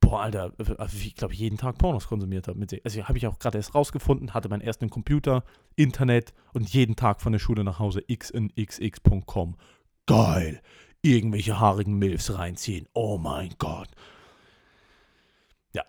[0.00, 2.64] boah, Alter, also ich glaube, jeden Tag Pornos konsumiert habe.
[2.84, 5.44] Also habe ich auch gerade erst rausgefunden, hatte meinen ersten Computer,
[5.76, 9.56] Internet und jeden Tag von der Schule nach Hause xnxx.com.
[10.06, 10.60] Geil.
[11.02, 12.86] Irgendwelche haarigen Milfs reinziehen.
[12.92, 13.88] Oh mein Gott.
[15.72, 15.84] Ja.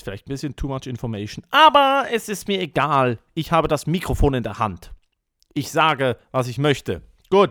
[0.00, 3.18] Vielleicht ein bisschen too much information, aber es ist mir egal.
[3.34, 4.92] Ich habe das Mikrofon in der Hand.
[5.54, 7.02] Ich sage, was ich möchte.
[7.30, 7.50] Gut.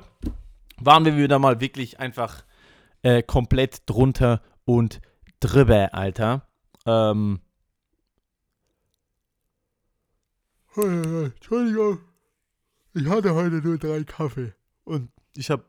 [0.78, 2.44] Waren wir wieder mal wirklich einfach
[3.02, 5.00] äh, komplett drunter und
[5.44, 6.48] drüber, Alter.
[6.86, 7.40] Ähm.
[10.76, 12.00] Entschuldigung.
[12.94, 14.54] Ich hatte heute nur drei Kaffee.
[14.84, 15.64] Und ich habe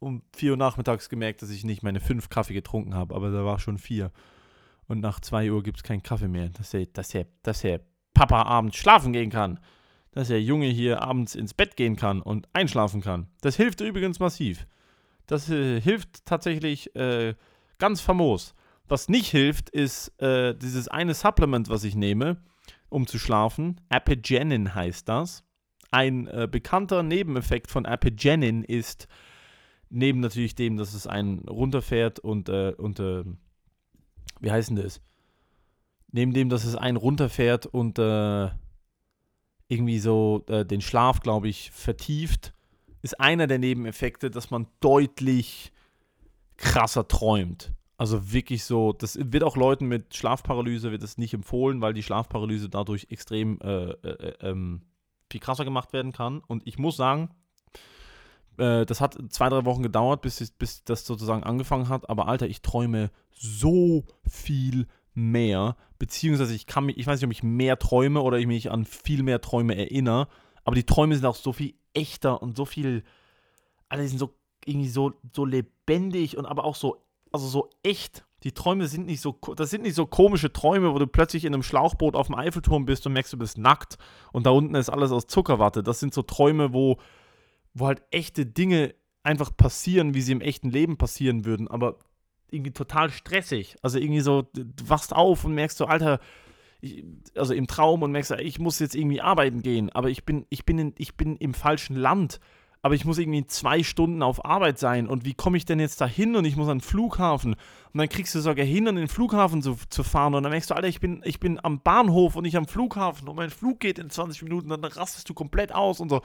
[0.00, 3.44] um 4 Uhr nachmittags gemerkt, dass ich nicht meine fünf Kaffee getrunken habe, aber da
[3.44, 4.12] war schon vier.
[4.86, 6.48] Und nach 2 Uhr gibt es keinen Kaffee mehr.
[6.48, 7.80] Dass der, dass, der, dass der
[8.14, 9.60] Papa abends schlafen gehen kann.
[10.12, 13.28] Dass der Junge hier abends ins Bett gehen kann und einschlafen kann.
[13.42, 14.66] Das hilft übrigens massiv.
[15.26, 17.34] Das äh, hilft tatsächlich äh,
[17.78, 18.54] ganz famos.
[18.88, 22.38] Was nicht hilft, ist äh, dieses eine Supplement, was ich nehme,
[22.88, 23.80] um zu schlafen.
[23.90, 25.44] Apigenin heißt das.
[25.90, 29.06] Ein äh, bekannter Nebeneffekt von Apigenin ist,
[29.90, 33.24] neben natürlich dem, dass es einen runterfährt und, äh, und äh,
[34.40, 35.00] wie heißt denn das?
[36.10, 38.48] Neben dem, dass es einen runterfährt und äh,
[39.68, 42.54] irgendwie so äh, den Schlaf, glaube ich, vertieft,
[43.02, 45.72] ist einer der Nebeneffekte, dass man deutlich
[46.56, 47.72] krasser träumt.
[47.98, 52.04] Also wirklich so, das wird auch Leuten mit Schlafparalyse wird das nicht empfohlen, weil die
[52.04, 54.82] Schlafparalyse dadurch extrem äh, äh, ähm,
[55.28, 56.40] viel krasser gemacht werden kann.
[56.46, 57.30] Und ich muss sagen,
[58.56, 62.08] äh, das hat zwei, drei Wochen gedauert, bis, bis das sozusagen angefangen hat.
[62.08, 65.76] Aber Alter, ich träume so viel mehr.
[65.98, 68.84] Beziehungsweise ich kann mich, ich weiß nicht, ob ich mehr träume oder ich mich an
[68.84, 70.28] viel mehr Träume erinnere.
[70.62, 73.02] Aber die Träume sind auch so viel echter und so viel,
[73.88, 78.24] alle sind so irgendwie so, so lebendig und aber auch so also so echt.
[78.44, 81.52] Die Träume sind nicht so, das sind nicht so komische Träume, wo du plötzlich in
[81.52, 83.98] einem Schlauchboot auf dem Eiffelturm bist und merkst, du bist nackt
[84.32, 85.82] und da unten ist alles aus Zuckerwatte.
[85.82, 86.98] Das sind so Träume, wo,
[87.74, 91.98] wo halt echte Dinge einfach passieren, wie sie im echten Leben passieren würden, aber
[92.50, 93.76] irgendwie total stressig.
[93.82, 96.20] Also irgendwie so, du wachst auf und merkst so, Alter,
[96.80, 100.46] ich, also im Traum und merkst, ich muss jetzt irgendwie arbeiten gehen, aber ich bin,
[100.48, 102.40] ich bin, in, ich bin im falschen Land
[102.82, 105.08] aber ich muss irgendwie zwei Stunden auf Arbeit sein.
[105.08, 107.54] Und wie komme ich denn jetzt da hin und ich muss an den Flughafen.
[107.54, 110.34] Und dann kriegst du sogar hin, an den Flughafen zu, zu fahren.
[110.34, 113.28] Und dann merkst du, Alter, ich bin, ich bin am Bahnhof und nicht am Flughafen.
[113.28, 114.68] Und mein Flug geht in 20 Minuten.
[114.68, 116.22] Dann rastest du komplett aus und so.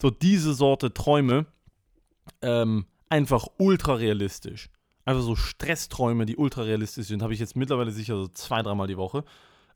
[0.00, 1.46] So diese Sorte Träume,
[2.40, 4.70] ähm, einfach ultra realistisch.
[5.04, 8.86] Einfach so Stressträume, die ultra realistisch sind, habe ich jetzt mittlerweile sicher so zwei, dreimal
[8.86, 9.24] die Woche,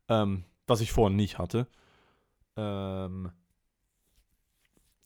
[0.09, 1.67] ähm, was ich vorher nicht hatte.
[2.57, 3.33] Ähm,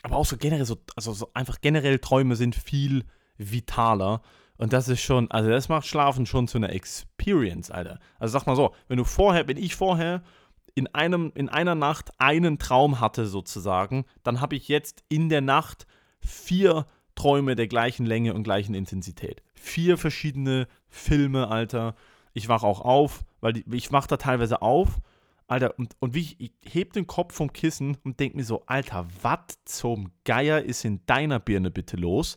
[0.03, 3.05] aber auch so generell so, also so einfach generell Träume sind viel
[3.37, 4.23] vitaler.
[4.57, 8.01] Und das ist schon, also das macht Schlafen schon zu einer Experience, Alter.
[8.19, 10.23] Also sag mal so, wenn du vorher, wenn ich vorher
[10.75, 15.41] in einem, in einer Nacht einen Traum hatte, sozusagen, dann habe ich jetzt in der
[15.41, 15.87] Nacht
[16.21, 19.43] vier Träume der gleichen Länge und gleichen Intensität.
[19.55, 21.95] Vier verschiedene Filme, Alter.
[22.33, 25.01] Ich wache auch auf, weil ich wache da teilweise auf
[25.49, 28.65] Alter, und, und wie ich, ich heb den Kopf vom Kissen und denke mir so,
[28.67, 32.37] Alter, was zum Geier ist in deiner Birne bitte los?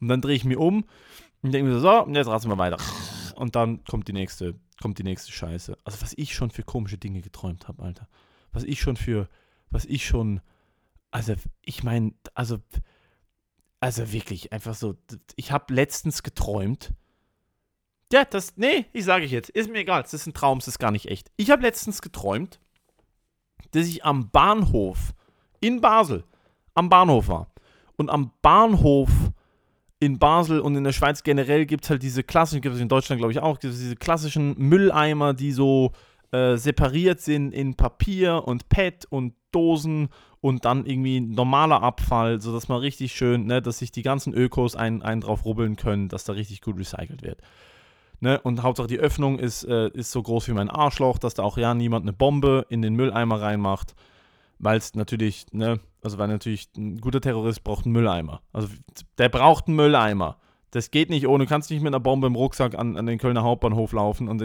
[0.00, 0.84] Und dann drehe ich mir um
[1.42, 2.76] und denke mir so, so, jetzt rasen wir weiter.
[3.36, 5.78] Und dann kommt die nächste, kommt die nächste Scheiße.
[5.84, 8.08] Also was ich schon für komische Dinge geträumt habe, Alter.
[8.50, 9.28] Was ich schon für,
[9.70, 10.40] was ich schon,
[11.12, 12.58] also ich meine, also,
[13.78, 14.96] also wirklich einfach so,
[15.36, 16.92] ich habe letztens geträumt,
[18.12, 19.50] ja, das, nee, ich sage ich jetzt.
[19.50, 21.30] Ist mir egal, es ist ein Traum, es ist gar nicht echt.
[21.36, 22.58] Ich habe letztens geträumt,
[23.72, 25.14] dass ich am Bahnhof
[25.60, 26.24] in Basel,
[26.74, 27.52] am Bahnhof war.
[27.96, 29.10] Und am Bahnhof
[30.00, 32.88] in Basel und in der Schweiz generell gibt es halt diese klassischen, gibt es in
[32.88, 35.92] Deutschland glaube ich auch, diese klassischen Mülleimer, die so
[36.30, 40.08] äh, separiert sind in Papier und PET und Dosen
[40.40, 44.76] und dann irgendwie normaler Abfall, sodass man richtig schön, ne, dass sich die ganzen Ökos
[44.76, 47.40] einen, einen drauf rubbeln können, dass da richtig gut recycelt wird.
[48.20, 48.40] Ne?
[48.40, 51.56] Und Hauptsache die Öffnung ist, äh, ist so groß wie mein Arschloch, dass da auch
[51.58, 53.94] ja niemand eine Bombe in den Mülleimer reinmacht.
[54.58, 58.42] Weil es natürlich, ne, also weil natürlich ein guter Terrorist braucht einen Mülleimer.
[58.52, 58.68] Also
[59.18, 60.36] der braucht einen Mülleimer.
[60.70, 63.18] Das geht nicht ohne, du kannst nicht mit einer Bombe im Rucksack an, an den
[63.18, 64.42] Kölner Hauptbahnhof laufen und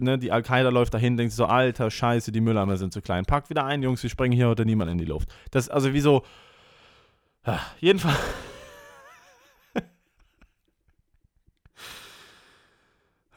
[0.00, 3.26] ne, die Al-Qaida läuft dahin, denkt so, alter Scheiße, die Mülleimer sind zu klein.
[3.26, 5.28] Packt wieder ein, Jungs, wir sprengen hier heute niemand in die Luft.
[5.50, 6.22] Das, also wie so,
[7.46, 8.16] ja, jedenfalls.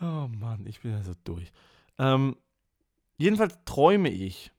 [0.02, 1.52] oh Mann, ich bin ja so durch.
[1.98, 2.36] Ähm,
[3.18, 4.52] jedenfalls träume ich,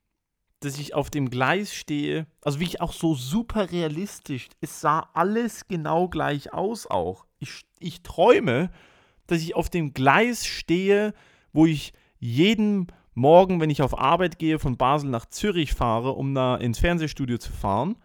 [0.60, 5.08] dass ich auf dem Gleis stehe, also wie ich auch so super realistisch, es sah
[5.14, 7.26] alles genau gleich aus auch.
[7.38, 8.70] Ich, ich träume,
[9.26, 11.14] dass ich auf dem Gleis stehe,
[11.52, 16.34] wo ich jeden Morgen, wenn ich auf Arbeit gehe, von Basel nach Zürich fahre, um
[16.34, 17.96] da ins Fernsehstudio zu fahren.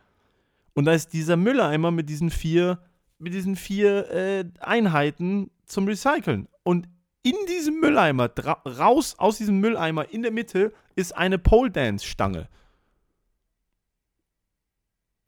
[0.74, 2.80] Und da ist dieser Mülleimer mit diesen vier,
[3.20, 6.48] mit diesen vier äh, Einheiten zum Recyceln.
[6.64, 6.88] Und
[7.26, 8.30] in diesem Mülleimer,
[8.68, 12.48] raus aus diesem Mülleimer in der Mitte, ist eine Pole Dance Stange.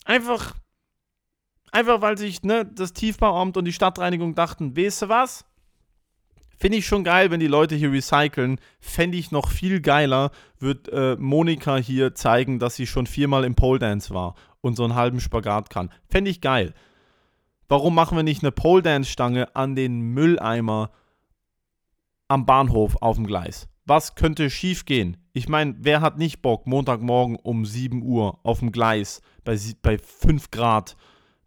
[0.06, 0.56] Einfach,
[1.72, 5.44] einfach weil sich ne, das Tiefbauamt und die Stadtreinigung dachten, weißt du was?
[6.60, 8.60] Finde ich schon geil, wenn die Leute hier recyceln.
[8.80, 10.30] Fände ich noch viel geiler,
[10.60, 14.84] wird äh, Monika hier zeigen, dass sie schon viermal im Pole Dance war und so
[14.84, 15.92] einen halben Spagat kann.
[16.08, 16.76] Fände ich geil.
[17.68, 20.92] Warum machen wir nicht eine Pole Dance Stange an den Mülleimer
[22.28, 23.68] am Bahnhof auf dem Gleis.
[23.86, 25.18] Was könnte schiefgehen?
[25.34, 29.98] Ich meine, wer hat nicht Bock, Montagmorgen um 7 Uhr auf dem Gleis bei, bei
[29.98, 30.98] 5 Grad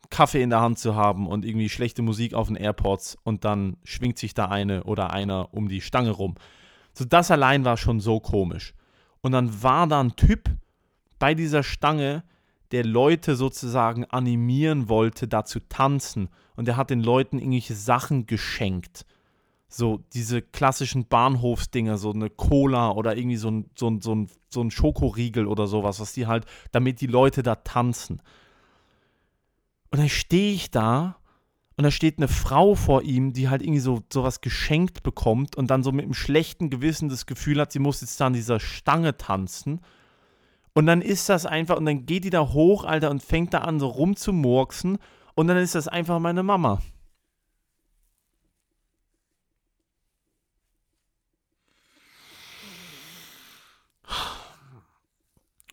[0.09, 3.77] Kaffee in der Hand zu haben und irgendwie schlechte Musik auf den Airports und dann
[3.85, 6.35] schwingt sich da eine oder einer um die Stange rum.
[6.95, 8.75] So, das allein war schon so komisch.
[9.21, 10.51] Und dann war da ein Typ
[11.19, 12.25] bei dieser Stange,
[12.73, 16.29] der Leute sozusagen animieren wollte, da zu tanzen.
[16.57, 19.05] Und der hat den Leuten irgendwelche Sachen geschenkt
[19.72, 24.28] so diese klassischen Bahnhofsdinger, so eine Cola oder irgendwie so ein, so ein, so ein,
[24.48, 28.20] so ein Schokoriegel oder sowas, was die halt, damit die Leute da tanzen.
[29.92, 31.16] Und dann stehe ich da
[31.76, 35.70] und da steht eine Frau vor ihm, die halt irgendwie so sowas geschenkt bekommt und
[35.70, 38.61] dann so mit einem schlechten Gewissen das Gefühl hat, sie muss jetzt da an dieser
[38.61, 39.80] Stange tanzen.
[40.74, 43.59] Und dann ist das einfach, und dann geht die da hoch, Alter, und fängt da
[43.59, 44.98] an so rumzumurksen.
[45.35, 46.80] Und dann ist das einfach meine Mama.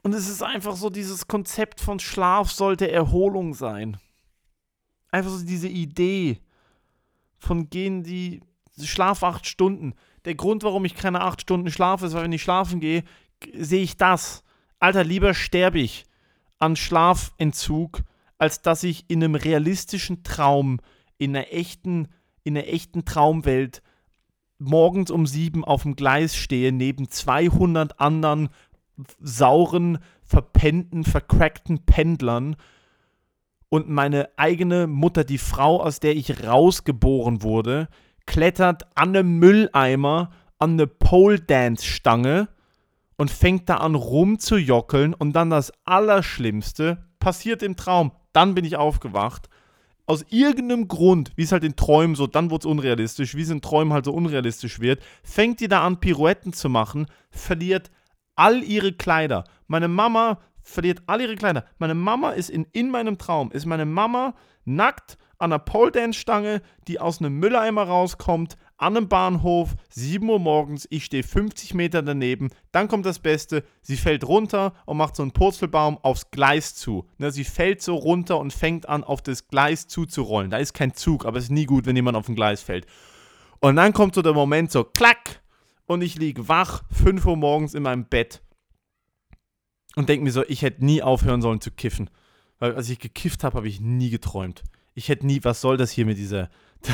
[0.04, 3.98] Und es ist einfach so dieses Konzept von Schlaf sollte Erholung sein.
[5.12, 6.40] Einfach so diese Idee
[7.40, 8.42] von gehen die
[8.82, 9.94] Schlaf acht Stunden.
[10.26, 13.04] Der Grund, warum ich keine acht Stunden schlafe, ist, weil wenn ich schlafen gehe,
[13.54, 14.44] sehe ich das.
[14.80, 16.06] Alter, lieber sterbe ich
[16.60, 18.02] an Schlafentzug,
[18.38, 20.80] als dass ich in einem realistischen Traum,
[21.18, 22.10] in einer echten,
[22.44, 23.82] in einer echten Traumwelt
[24.60, 28.50] morgens um sieben auf dem Gleis stehe, neben 200 anderen
[29.20, 32.56] sauren, verpennten, vercrackten Pendlern
[33.70, 37.90] und meine eigene Mutter, die Frau, aus der ich rausgeboren wurde,
[38.26, 42.48] klettert an einem Mülleimer an eine Pole Dance Stange
[43.18, 48.12] und fängt da an rumzujockeln und dann das Allerschlimmste passiert im Traum.
[48.34, 49.50] Dann bin ich aufgewacht.
[50.06, 53.50] Aus irgendeinem Grund, wie es halt in Träumen so, dann wird es unrealistisch, wie es
[53.50, 57.92] in Träumen halt so unrealistisch wird, fängt die da an, Pirouetten zu machen, verliert
[58.38, 59.44] all ihre Kleider.
[59.68, 61.66] Meine Mama verliert all ihre Kleider.
[61.80, 64.34] Meine Mama ist in, in meinem Traum, ist meine Mama
[64.66, 70.28] nackt an einer Pole Dance Stange, die aus einem Mülleimer rauskommt, an einem Bahnhof, 7
[70.28, 74.98] Uhr morgens, ich stehe 50 Meter daneben, dann kommt das Beste, sie fällt runter und
[74.98, 77.08] macht so einen Purzelbaum aufs Gleis zu.
[77.18, 80.52] Ne, sie fällt so runter und fängt an, auf das Gleis zuzurollen.
[80.52, 82.86] Da ist kein Zug, aber es ist nie gut, wenn jemand auf ein Gleis fällt.
[83.60, 85.42] Und dann kommt so der Moment so, klack,
[85.88, 88.42] und ich liege wach, 5 Uhr morgens in meinem Bett
[89.96, 92.12] und denke mir so, ich hätte nie aufhören sollen zu kiffen.
[92.60, 94.64] Weil als ich gekifft habe, habe ich nie geträumt.
[94.94, 96.50] Ich hätte nie, was soll das hier mit dieser...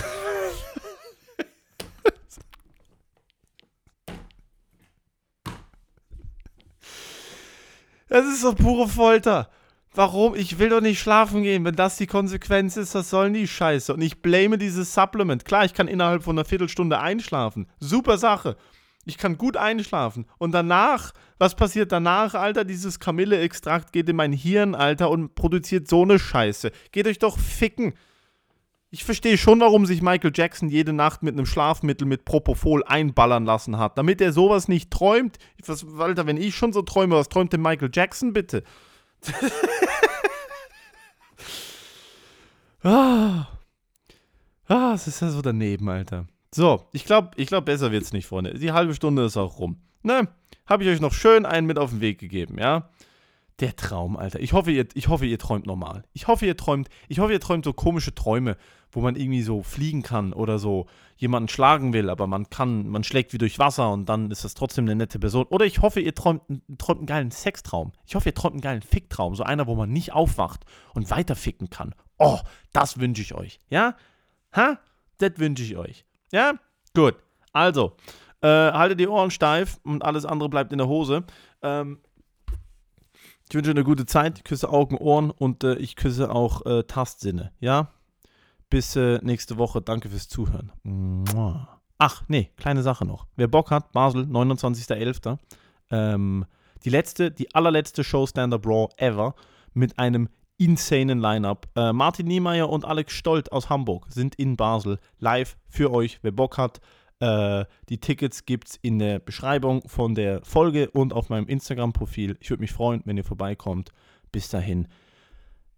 [8.09, 9.49] Das ist doch pure Folter.
[9.95, 10.35] Warum?
[10.35, 11.65] Ich will doch nicht schlafen gehen.
[11.65, 13.91] Wenn das die Konsequenz ist, was soll die Scheiße?
[13.91, 15.45] Und ich blame dieses Supplement.
[15.45, 17.65] Klar, ich kann innerhalb von einer Viertelstunde einschlafen.
[17.79, 18.55] Super Sache.
[19.05, 20.25] Ich kann gut einschlafen.
[20.37, 22.63] Und danach, was passiert danach, Alter?
[22.63, 26.71] Dieses Kamille-Extrakt geht in mein Hirn, Alter, und produziert so eine Scheiße.
[26.91, 27.93] Geht euch doch ficken.
[28.91, 33.43] Ich verstehe schon, warum sich Michael Jackson jede Nacht mit einem Schlafmittel mit Propofol einballern
[33.43, 33.97] lassen hat.
[33.97, 35.37] Damit er sowas nicht träumt.
[35.65, 38.63] Was, Alter, wenn ich schon so träume, was träumt denn Michael Jackson bitte?
[42.83, 43.47] ah.
[44.67, 46.27] Ah, es ist ja so daneben, Alter.
[46.53, 48.53] So, ich glaube, ich glaub, besser wird es nicht, Freunde.
[48.53, 49.77] Die halbe Stunde ist auch rum.
[50.03, 50.27] Ne?
[50.67, 52.89] Habe ich euch noch schön einen mit auf den Weg gegeben, ja?
[53.59, 54.39] Der Traum, Alter.
[54.39, 56.03] Ich hoffe, ihr, ich hoffe, ihr träumt normal.
[56.13, 58.57] Ich hoffe, ihr träumt, ich hoffe, ihr träumt so komische Träume,
[58.91, 60.85] wo man irgendwie so fliegen kann oder so
[61.17, 64.53] jemanden schlagen will, aber man kann, man schlägt wie durch Wasser und dann ist das
[64.53, 65.45] trotzdem eine nette Person.
[65.45, 66.41] Oder ich hoffe, ihr träumt,
[66.77, 67.93] träumt einen geilen Sextraum.
[68.05, 69.35] Ich hoffe, ihr träumt einen geilen Ficktraum.
[69.35, 71.95] So einer, wo man nicht aufwacht und weiter ficken kann.
[72.19, 72.39] Oh,
[72.73, 73.59] das wünsche ich euch.
[73.69, 73.95] Ja?
[74.55, 74.79] Ha?
[75.17, 76.05] Das wünsche ich euch.
[76.33, 76.55] Ja?
[76.95, 77.15] Gut.
[77.53, 77.95] Also,
[78.41, 81.23] äh, haltet die Ohren steif und alles andere bleibt in der Hose.
[81.61, 81.99] Ähm,
[83.47, 84.39] ich wünsche eine gute Zeit.
[84.39, 87.51] Ich küsse Augen, Ohren und äh, ich küsse auch äh, Tastsinne.
[87.59, 87.91] Ja?
[88.69, 89.81] Bis äh, nächste Woche.
[89.81, 90.71] Danke fürs Zuhören.
[91.99, 93.27] Ach, nee, kleine Sache noch.
[93.35, 95.37] Wer Bock hat, Basel, 29.11.
[95.91, 96.45] Ähm,
[96.83, 99.35] die letzte, die allerletzte Show Stand-Up Raw ever
[99.73, 100.29] mit einem
[100.63, 101.67] insanen Line-Up.
[101.75, 106.19] Äh, Martin Niemeyer und Alex Stolt aus Hamburg sind in Basel live für euch.
[106.21, 106.79] Wer Bock hat,
[107.19, 112.37] äh, die Tickets gibt es in der Beschreibung von der Folge und auf meinem Instagram-Profil.
[112.39, 113.91] Ich würde mich freuen, wenn ihr vorbeikommt.
[114.31, 114.87] Bis dahin,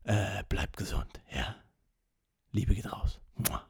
[0.04, 1.22] äh, bleibt gesund.
[1.36, 1.56] Ja.
[2.52, 3.20] Liebe geht raus.
[3.36, 3.62] Mua.